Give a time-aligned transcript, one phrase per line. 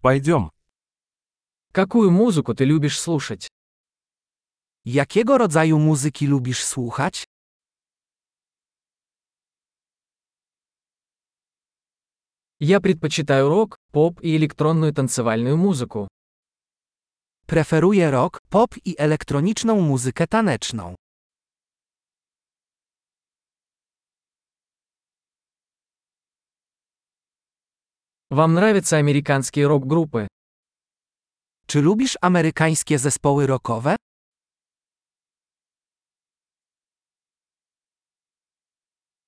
[0.00, 0.50] Пойдем.
[1.72, 3.48] Какую музыку ты любишь слушать?
[4.84, 7.24] Jakiego rodzaju muzyki lubisz słuchać?
[12.60, 16.08] Я предпочитаю рок, поп и электронную танцевальную музыку.
[17.46, 20.94] Preferuję rock, pop i elektroniczną muzykę taneczną.
[28.29, 30.27] Вам нравятся американские рок-группы?
[31.67, 33.95] Czy lubisz amerykańskie zespoły rockowe?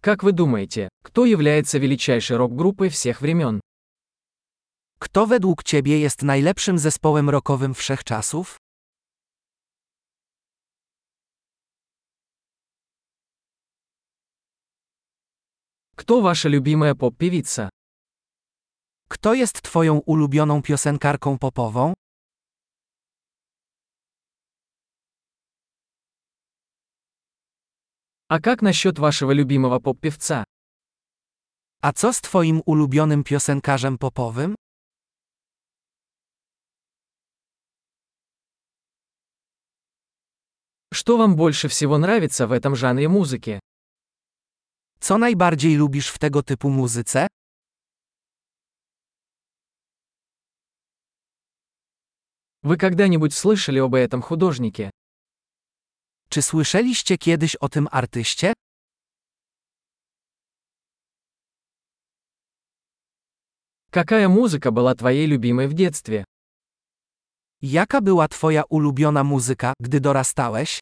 [0.00, 3.60] Как вы думаете, кто является величайшей рок-группой всех времен?
[4.98, 8.56] Kto według ciebie jest najlepszym zespołem rockowym wszechczasów?
[15.96, 17.68] Кто ваша любимая поп-певица?
[19.22, 21.94] Kto jest twoją ulubioną piosenkarką popową?
[28.28, 30.44] А как насчет вашего любимого поп-певца?
[31.82, 34.54] A co z twoim ulubionym piosenkarzem popowym?
[40.92, 43.60] Что вам больше всего нравится в этом жанре музыки?
[45.00, 47.26] Co najbardziej lubisz w tego typu muzyce?
[52.67, 54.89] Вы когда-нибудь слышали об этом художнике?
[56.29, 58.53] Czy słyszeliście kiedyś o tym artyście?
[63.89, 66.25] Какая музыка была твоей любимой в детстве?
[67.61, 70.79] Jaka była twoja ulubiona muzyka, gdy dorastałeś?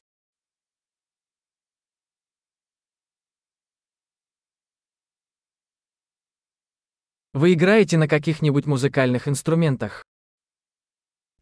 [7.33, 10.03] Вы играете на каких-нибудь музыкальных инструментах?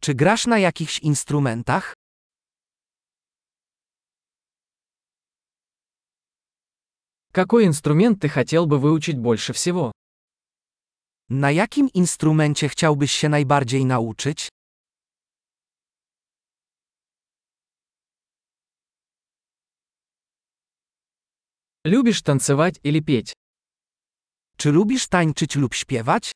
[0.03, 1.93] Czy grasz na jakichś instrumentach?
[7.31, 9.91] Какой инструмент ты хотел бы выучить больше всего?
[11.29, 14.49] Na jakim instrumencie chciałbyś się najbardziej nauczyć?
[21.85, 23.33] Любишь танцевать или петь?
[24.57, 26.31] Czy lubisz tańczyć lub śpiewać?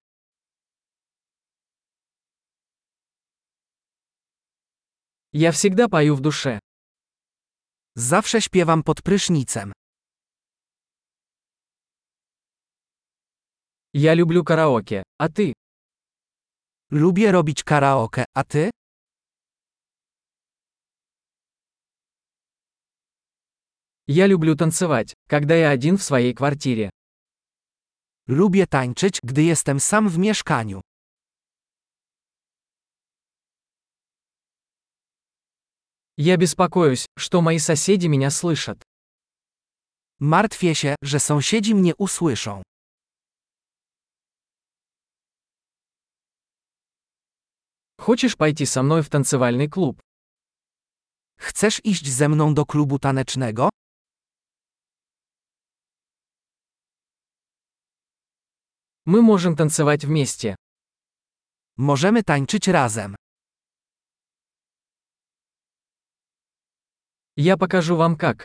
[5.31, 6.59] Я всегда пою в душе.
[7.95, 9.71] Zawsze śpiewam pod prysznicem.
[13.94, 15.53] Я люблю караоке, а ты?
[16.91, 18.71] Lubię robić karaoke, a ty?
[24.07, 26.89] Я люблю танцевать, когда я один в своей квартире.
[28.27, 30.81] Lubię tańczyć, gdy jestem sam w mieszkaniu.
[36.17, 38.81] Я беспокоюсь, что мои соседи меня слышат.
[40.19, 42.61] Martwię się, że sąsiedzi mnie usłyszą.
[47.99, 49.99] Хочешь пойти со мной в танцевальный клуб?
[51.39, 53.69] Chcesz iść ze mną do klubu tanecznego?
[59.05, 60.55] Мы можем танцевать вместе.
[61.77, 63.16] Możemy tańczyć razem.
[67.41, 68.44] Ja pokażę wam jak.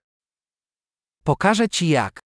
[1.24, 2.20] Pokażę ci jak.